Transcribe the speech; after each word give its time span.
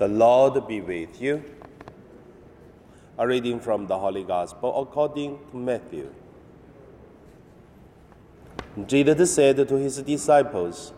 The 0.00 0.08
Lord 0.08 0.66
be 0.66 0.80
with 0.80 1.20
you. 1.20 1.44
A 3.18 3.26
reading 3.26 3.60
from 3.60 3.86
the 3.86 3.98
Holy 3.98 4.24
Gospel 4.24 4.80
according 4.80 5.38
to 5.50 5.56
Matthew. 5.58 6.10
Jesus 8.86 9.34
said 9.34 9.58
to 9.68 9.76
his 9.76 9.98
disciples, 10.00 10.94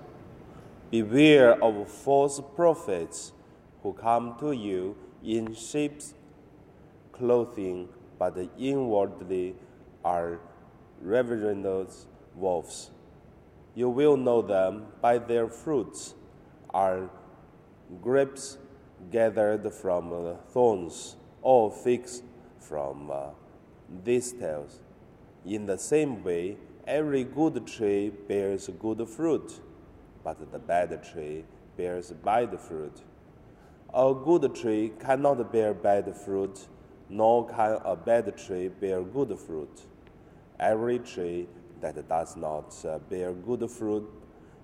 Beware 0.93 1.61
of 1.61 1.89
false 1.91 2.41
prophets 2.55 3.33
who 3.83 3.93
come 3.93 4.37
to 4.39 4.53
you 4.53 4.97
in 5.25 5.53
sheep's 5.53 6.15
clothing, 7.11 7.89
but 8.21 8.39
inwardly 8.57 9.57
are 10.05 10.39
ravenous 11.01 12.07
wolves. 12.37 12.93
You 13.75 13.89
will 13.89 14.17
know 14.17 14.43
them 14.43 14.87
by 15.01 15.19
their 15.19 15.49
fruits. 15.49 16.15
Are 16.73 17.11
grapes 18.01 18.59
gathered 19.11 19.73
from 19.73 20.37
thorns, 20.51 21.17
or 21.43 21.71
figs 21.71 22.23
from 22.59 23.11
uh, 23.11 23.31
thistles? 24.05 24.81
In 25.45 25.67
the 25.67 25.79
same 25.79 26.23
way, 26.23 26.57
every 26.87 27.25
good 27.25 27.67
tree 27.67 28.11
bears 28.11 28.69
good 28.81 29.09
fruit, 29.09 29.61
but 30.23 30.53
the 30.53 30.59
bad 30.59 31.03
tree 31.03 31.45
bears 31.77 32.13
bad 32.13 32.59
fruit. 32.61 33.03
A 33.95 34.15
good 34.15 34.55
tree 34.55 34.93
cannot 35.01 35.53
bear 35.53 35.75
bad 35.75 36.17
fruit, 36.17 36.67
nor 37.09 37.49
can 37.49 37.79
a 37.85 37.97
bad 37.97 38.37
tree 38.39 38.69
bear 38.69 39.03
good 39.03 39.39
fruit. 39.39 39.83
Every 40.59 40.99
tree 40.99 41.49
that 41.81 42.09
does 42.09 42.37
not 42.37 42.75
uh, 42.87 42.99
bear 43.01 43.33
good 43.33 43.69
fruit 43.71 44.09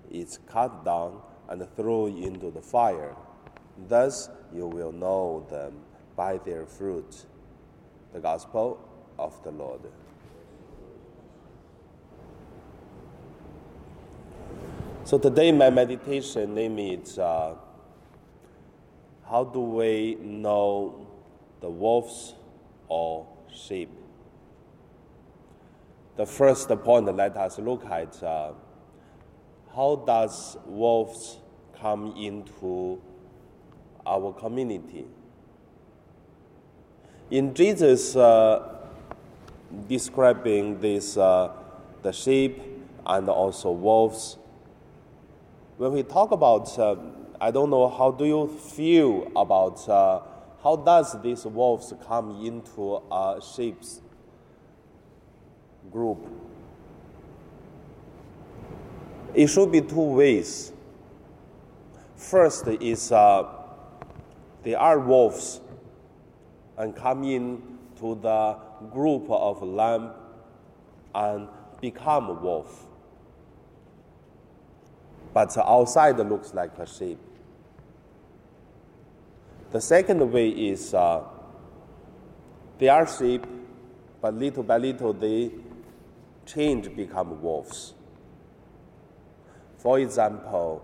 is 0.09 0.39
cut 0.47 0.83
down 0.85 1.21
and 1.49 1.67
thrown 1.75 2.17
into 2.17 2.49
the 2.51 2.61
fire. 2.61 3.15
Thus 3.87 4.29
you 4.53 4.67
will 4.67 4.91
know 4.91 5.45
them 5.49 5.73
by 6.15 6.37
their 6.37 6.65
fruit. 6.65 7.25
The 8.13 8.19
Gospel 8.19 8.79
of 9.17 9.41
the 9.43 9.51
Lord. 9.51 9.81
So 15.03 15.17
today 15.17 15.51
my 15.51 15.69
meditation 15.69 16.53
name 16.53 16.77
is 16.79 17.17
uh, 17.17 17.55
How 19.27 19.43
do 19.43 19.59
we 19.59 20.17
know 20.21 21.07
the 21.61 21.69
wolves 21.69 22.35
or 22.87 23.27
sheep? 23.53 23.89
The 26.15 26.25
first 26.25 26.67
point 26.83 27.05
let 27.15 27.37
us 27.37 27.59
look 27.59 27.85
at 27.85 28.21
uh, 28.21 28.51
how 29.75 30.03
does 30.05 30.57
wolves 30.65 31.39
come 31.79 32.13
into 32.17 33.01
our 34.05 34.33
community. 34.33 35.05
In 37.31 37.53
Jesus 37.53 38.15
uh, 38.15 38.77
describing 39.87 40.79
this, 40.79 41.17
uh, 41.17 41.51
the 42.01 42.11
sheep 42.11 42.59
and 43.05 43.29
also 43.29 43.71
wolves, 43.71 44.37
when 45.77 45.93
we 45.93 46.03
talk 46.03 46.31
about, 46.31 46.77
uh, 46.77 46.95
I 47.39 47.51
don't 47.51 47.69
know, 47.69 47.87
how 47.87 48.11
do 48.11 48.25
you 48.25 48.47
feel 48.47 49.31
about 49.35 49.87
uh, 49.87 50.21
how 50.63 50.75
does 50.75 51.21
these 51.21 51.45
wolves 51.45 51.93
come 52.05 52.45
into 52.45 53.01
a 53.09 53.41
sheep's 53.55 54.01
group? 55.89 56.27
It 59.33 59.47
should 59.47 59.71
be 59.71 59.81
two 59.81 60.01
ways. 60.01 60.73
First 62.17 62.67
is 62.67 63.11
uh, 63.11 63.58
they 64.63 64.75
are 64.75 64.99
wolves 64.99 65.61
and 66.77 66.95
come 66.95 67.23
in 67.23 67.61
to 67.99 68.15
the 68.15 68.57
group 68.91 69.29
of 69.29 69.61
lamb 69.61 70.11
and 71.13 71.47
become 71.81 72.29
a 72.29 72.33
wolf 72.33 72.87
but 75.33 75.55
outside 75.57 76.17
looks 76.17 76.53
like 76.53 76.77
a 76.79 76.85
sheep. 76.87 77.19
The 79.71 79.79
second 79.79 80.31
way 80.31 80.49
is 80.49 80.93
uh, 80.93 81.23
they 82.79 82.89
are 82.89 83.07
sheep, 83.07 83.45
but 84.21 84.33
little 84.33 84.63
by 84.63 84.77
little 84.77 85.13
they 85.13 85.51
change, 86.45 86.93
become 86.95 87.41
wolves. 87.41 87.93
For 89.77 89.99
example, 89.99 90.83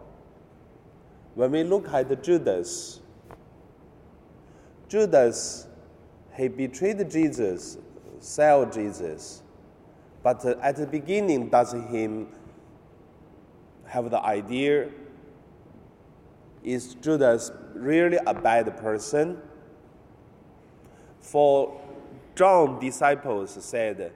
when 1.34 1.52
we 1.52 1.63
look 1.63 1.90
at 1.92 2.24
Judas, 2.24 3.02
Judas, 4.88 5.68
he 6.35 6.47
betrayed 6.47 7.09
Jesus, 7.09 7.78
sell 8.19 8.66
Jesus, 8.66 9.41
but 10.23 10.44
at 10.46 10.75
the 10.75 10.88
beginning 10.88 11.50
does 11.50 11.73
him 11.73 12.28
have 13.85 14.09
the 14.09 14.19
idea 14.19 14.90
is 16.63 16.95
Judas 16.95 17.51
really 17.75 18.18
a 18.25 18.34
bad 18.34 18.75
person? 18.78 19.38
For 21.19 21.79
John 22.35 22.79
disciples 22.79 23.57
said, 23.63 24.12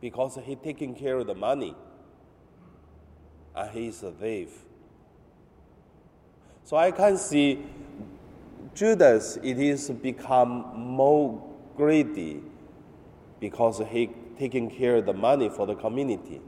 because 0.00 0.38
he 0.42 0.56
taking 0.56 0.94
care 0.94 1.18
of 1.18 1.26
the 1.26 1.34
money 1.34 1.76
and 3.54 3.70
he 3.70 3.88
is 3.88 4.02
a 4.02 4.10
thief. 4.10 4.64
So 6.64 6.76
I 6.76 6.90
can 6.90 7.18
see 7.18 7.62
Judas 8.74 9.36
it 9.42 9.58
is 9.58 9.90
become 9.90 10.72
more 10.76 11.42
greedy 11.76 12.42
because 13.40 13.82
he 13.90 14.10
taking 14.38 14.70
care 14.70 14.96
of 14.96 15.06
the 15.06 15.12
money 15.12 15.50
for 15.50 15.66
the 15.66 15.74
community. 15.74 16.40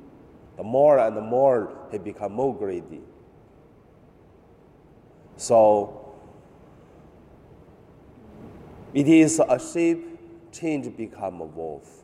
The 0.56 0.62
more 0.62 0.98
and 0.98 1.16
the 1.16 1.20
more 1.20 1.76
he 1.90 1.98
become 1.98 2.32
more 2.32 2.56
greedy. 2.56 3.02
So 5.36 6.14
it 8.94 9.08
is 9.08 9.40
a 9.40 9.58
sheep 9.58 10.18
change 10.52 10.96
become 10.96 11.40
a 11.40 11.44
wolf. 11.44 12.02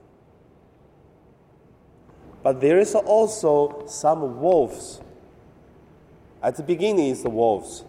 But 2.43 2.61
there 2.61 2.79
is 2.79 2.95
also 2.95 3.85
some 3.87 4.41
wolves. 4.41 5.01
At 6.43 6.57
the 6.57 6.63
beginning 6.63 7.09
is 7.09 7.23
the 7.23 7.31
wolves, 7.31 7.85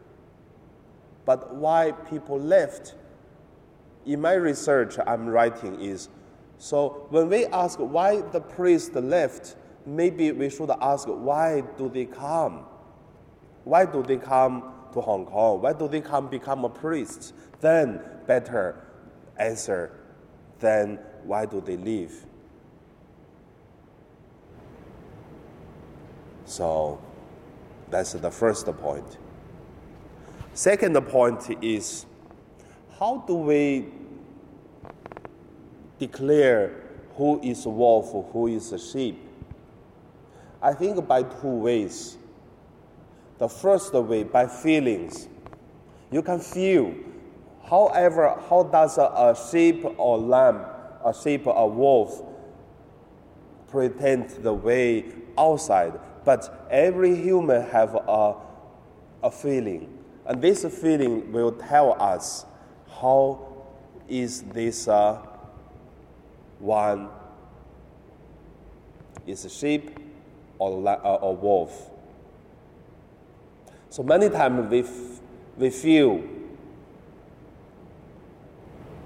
But 1.24 1.54
why 1.54 1.92
people 1.92 2.38
left? 2.38 2.94
In 4.04 4.20
my 4.20 4.34
research, 4.34 4.96
I'm 5.06 5.26
writing 5.26 5.80
is 5.80 6.08
so 6.58 7.06
when 7.10 7.28
we 7.28 7.44
ask 7.46 7.78
why 7.78 8.22
the 8.22 8.40
priest 8.40 8.94
left, 8.94 9.56
maybe 9.84 10.32
we 10.32 10.48
should 10.48 10.70
ask 10.80 11.06
why 11.06 11.62
do 11.76 11.88
they 11.88 12.06
come? 12.06 12.64
Why 13.64 13.84
do 13.84 14.02
they 14.02 14.16
come 14.16 14.72
to 14.92 15.00
Hong 15.00 15.26
Kong? 15.26 15.60
Why 15.60 15.72
do 15.72 15.88
they 15.88 16.00
come 16.00 16.28
become 16.28 16.64
a 16.64 16.68
priest? 16.68 17.34
Then 17.60 18.00
better 18.26 18.82
answer 19.38 19.92
then 20.60 20.98
why 21.24 21.46
do 21.46 21.60
they 21.60 21.76
leave? 21.76 22.24
So 26.46 27.00
that's 27.90 28.12
the 28.12 28.30
first 28.30 28.66
point. 28.78 29.18
Second 30.54 30.98
point 31.08 31.62
is 31.62 32.06
how 32.98 33.24
do 33.26 33.34
we 33.34 33.86
declare 35.98 36.72
who 37.16 37.40
is 37.42 37.66
a 37.66 37.68
wolf, 37.68 38.32
who 38.32 38.46
is 38.46 38.72
a 38.72 38.78
sheep? 38.78 39.20
I 40.62 40.72
think 40.72 41.06
by 41.06 41.24
two 41.24 41.48
ways. 41.48 42.16
The 43.38 43.48
first 43.48 43.92
way, 43.92 44.22
by 44.22 44.46
feelings. 44.46 45.28
You 46.10 46.22
can 46.22 46.40
feel. 46.40 46.94
However, 47.68 48.40
how 48.48 48.62
does 48.62 48.96
a, 48.96 49.36
sheep 49.50 49.84
or 49.98 50.16
lamb, 50.16 50.64
a 51.04 51.12
sheep 51.12 51.46
or 51.46 51.70
wolf, 51.70 52.22
pretend 53.68 54.30
the 54.42 54.54
way 54.54 55.04
outside? 55.36 55.98
But 56.26 56.66
every 56.72 57.14
human 57.14 57.62
have 57.70 57.94
a, 57.94 58.34
a 59.22 59.30
feeling, 59.30 59.96
and 60.26 60.42
this 60.42 60.64
feeling 60.64 61.30
will 61.30 61.52
tell 61.52 61.96
us 62.02 62.44
how 63.00 63.46
is 64.08 64.42
this 64.42 64.88
uh, 64.88 65.24
one 66.58 67.08
is 69.24 69.44
a 69.44 69.48
sheep 69.48 69.96
or, 70.58 70.88
uh, 70.88 71.30
wolf. 71.30 71.90
So 73.88 74.02
many 74.02 74.28
times 74.28 74.68
we, 74.68 74.80
f- 74.80 75.20
we 75.56 75.70
feel, 75.70 76.24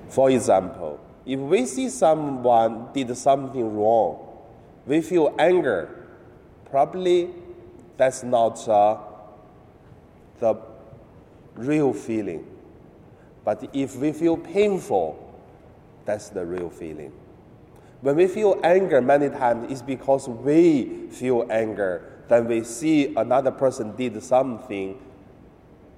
for 0.08 0.30
example, 0.30 0.98
if 1.26 1.38
we 1.38 1.66
see 1.66 1.90
someone 1.90 2.88
did 2.94 3.14
something 3.14 3.76
wrong, 3.76 4.26
we 4.86 5.02
feel 5.02 5.34
anger 5.38 5.99
probably 6.70 7.30
that's 7.96 8.22
not 8.22 8.66
uh, 8.68 8.98
the 10.38 10.54
real 11.54 11.92
feeling. 11.92 12.46
But 13.44 13.68
if 13.72 13.96
we 13.96 14.12
feel 14.12 14.36
painful, 14.36 15.18
that's 16.04 16.28
the 16.30 16.44
real 16.44 16.70
feeling. 16.70 17.12
When 18.00 18.16
we 18.16 18.26
feel 18.26 18.58
anger, 18.64 19.02
many 19.02 19.28
times 19.28 19.70
it's 19.70 19.82
because 19.82 20.28
we 20.28 21.08
feel 21.10 21.46
anger. 21.50 22.22
Then 22.28 22.46
we 22.46 22.64
see 22.64 23.14
another 23.14 23.50
person 23.50 23.94
did 23.96 24.22
something. 24.22 24.98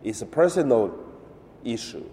It's 0.02 0.22
a 0.22 0.26
personal 0.26 0.98
issue. 1.64 2.04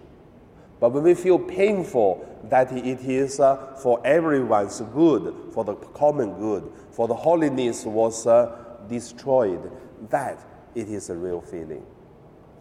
But 0.78 0.92
when 0.92 1.02
we 1.02 1.14
feel 1.14 1.38
painful, 1.38 2.26
that 2.44 2.72
it 2.72 3.00
is 3.00 3.40
uh, 3.40 3.74
for 3.82 4.00
everyone's 4.06 4.80
good, 4.94 5.34
for 5.52 5.64
the 5.64 5.74
common 5.74 6.38
good, 6.38 6.70
for 7.00 7.08
the 7.08 7.14
holiness 7.14 7.86
was 7.86 8.26
uh, 8.26 8.54
destroyed, 8.86 9.72
that 10.10 10.38
it 10.74 10.86
is 10.86 11.08
a 11.08 11.16
real 11.16 11.40
feeling. 11.40 11.82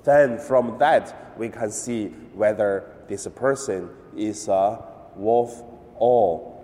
Then 0.06 0.40
from 0.40 0.78
that, 0.78 1.38
we 1.38 1.50
can 1.50 1.70
see 1.72 2.08
whether 2.34 2.90
this 3.10 3.28
person 3.36 3.90
is 4.16 4.48
a 4.48 4.82
wolf 5.18 5.62
or 5.96 6.58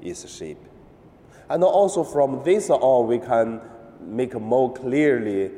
is 0.00 0.24
a 0.24 0.28
sheep. 0.28 0.56
And 1.50 1.62
also 1.62 2.02
from 2.02 2.42
this 2.42 2.70
on, 2.70 3.06
we 3.06 3.18
can 3.18 3.60
make 4.00 4.32
more 4.32 4.72
clearly 4.72 5.50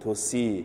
to 0.00 0.16
see 0.16 0.64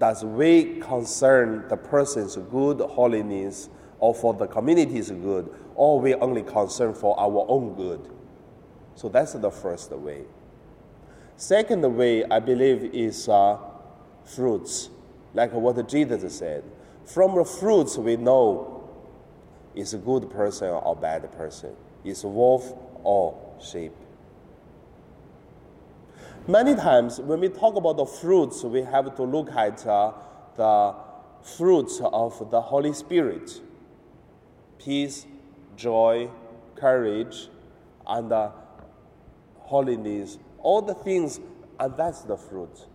does 0.00 0.24
we 0.24 0.80
concern 0.80 1.68
the 1.68 1.76
person's 1.76 2.34
good 2.50 2.80
holiness 2.80 3.68
or 4.00 4.12
for 4.12 4.34
the 4.34 4.48
community's 4.48 5.12
good, 5.12 5.54
or 5.76 6.00
we 6.00 6.16
only 6.16 6.42
concern 6.42 6.94
for 6.94 7.16
our 7.16 7.46
own 7.48 7.74
good? 7.74 8.10
So 8.94 9.08
that's 9.08 9.32
the 9.32 9.50
first 9.50 9.90
way. 9.92 10.22
Second 11.36 11.82
way, 11.96 12.24
I 12.24 12.38
believe, 12.38 12.94
is 12.94 13.28
uh, 13.28 13.58
fruits, 14.24 14.88
like 15.34 15.52
what 15.52 15.88
Jesus 15.88 16.38
said. 16.38 16.62
From 17.04 17.34
the 17.34 17.44
fruits, 17.44 17.98
we 17.98 18.16
know 18.16 18.88
is 19.74 19.92
a 19.94 19.98
good 19.98 20.30
person 20.30 20.68
or 20.68 20.94
bad 20.94 21.30
person, 21.32 21.74
is 22.04 22.24
wolf 22.24 22.72
or 23.02 23.36
sheep. 23.60 23.92
Many 26.46 26.74
times, 26.74 27.20
when 27.20 27.40
we 27.40 27.48
talk 27.48 27.74
about 27.76 27.96
the 27.96 28.06
fruits, 28.06 28.62
we 28.62 28.82
have 28.82 29.16
to 29.16 29.22
look 29.22 29.50
at 29.50 29.84
uh, 29.86 30.12
the 30.56 30.94
fruits 31.42 32.00
of 32.02 32.50
the 32.50 32.60
Holy 32.60 32.92
Spirit 32.92 33.60
peace, 34.78 35.26
joy, 35.76 36.28
courage, 36.76 37.48
and 38.06 38.30
uh, 38.30 38.50
holiness, 39.64 40.38
all 40.58 40.82
the 40.82 40.94
things, 40.94 41.40
and 41.78 41.96
that's 41.96 42.22
the 42.22 42.36
fruit. 42.36 42.86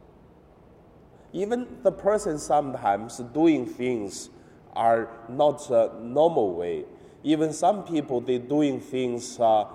Even 1.33 1.67
the 1.83 1.91
person 1.91 2.39
sometimes 2.39 3.17
doing 3.33 3.65
things 3.65 4.29
are 4.73 5.09
not 5.27 5.69
a 5.69 5.91
normal 6.01 6.55
way. 6.55 6.85
Even 7.23 7.53
some 7.53 7.83
people, 7.83 8.21
they 8.21 8.37
doing 8.37 8.79
things 8.79 9.39
uh, 9.39 9.65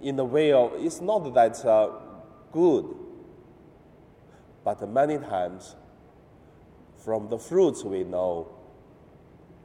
in 0.00 0.16
the 0.16 0.24
way 0.24 0.52
of, 0.52 0.72
it's 0.76 1.00
not 1.00 1.34
that 1.34 1.64
uh, 1.64 1.90
good. 2.52 2.86
But 4.64 4.88
many 4.88 5.18
times, 5.18 5.76
from 7.04 7.28
the 7.28 7.38
fruits 7.38 7.84
we 7.84 8.04
know, 8.04 8.48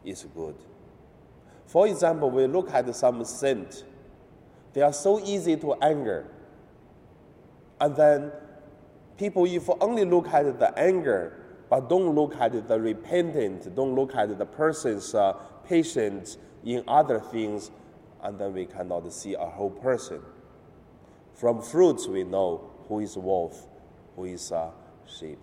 is 0.03 0.25
good. 0.35 0.55
For 1.65 1.87
example, 1.87 2.29
we 2.29 2.47
look 2.47 2.71
at 2.73 2.93
some 2.95 3.23
saint. 3.23 3.83
They 4.73 4.81
are 4.81 4.93
so 4.93 5.19
easy 5.19 5.57
to 5.57 5.73
anger. 5.75 6.27
And 7.79 7.95
then 7.95 8.31
people, 9.17 9.45
if 9.45 9.69
only 9.81 10.05
look 10.05 10.27
at 10.27 10.59
the 10.59 10.77
anger, 10.77 11.37
but 11.69 11.89
don't 11.89 12.15
look 12.15 12.35
at 12.35 12.67
the 12.67 12.79
repentant, 12.79 13.75
don't 13.75 13.95
look 13.95 14.15
at 14.15 14.37
the 14.37 14.45
person's 14.45 15.15
uh, 15.15 15.33
patience 15.65 16.37
in 16.63 16.83
other 16.87 17.19
things, 17.19 17.71
and 18.23 18.37
then 18.37 18.53
we 18.53 18.65
cannot 18.65 19.11
see 19.11 19.33
a 19.33 19.45
whole 19.45 19.69
person. 19.69 20.21
From 21.33 21.61
fruits, 21.61 22.07
we 22.07 22.23
know 22.23 22.69
who 22.87 22.99
is 22.99 23.17
wolf, 23.17 23.67
who 24.15 24.25
is 24.25 24.51
a 24.51 24.71
sheep. 25.07 25.39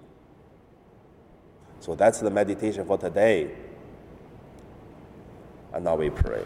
So 1.80 1.94
that's 1.94 2.20
the 2.20 2.30
meditation 2.30 2.84
for 2.84 2.98
today. 2.98 3.50
And 5.72 5.84
now 5.84 5.96
we 5.96 6.10
pray. 6.10 6.44